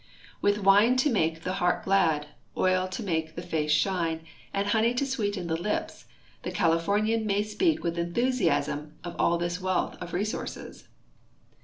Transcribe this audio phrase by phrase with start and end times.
[0.41, 2.25] With wine to make his heart glad,
[2.57, 6.05] oil to make his face to shine, and honey to sweeten his lips,
[6.41, 10.87] the Californian may speak with enthusiasm of all this wealth of resources.